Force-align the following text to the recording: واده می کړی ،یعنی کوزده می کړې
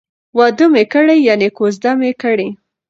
واده 0.37 0.65
می 0.73 0.83
کړی 0.93 1.17
،یعنی 1.27 1.47
کوزده 1.57 1.91
می 2.01 2.11
کړې 2.21 2.47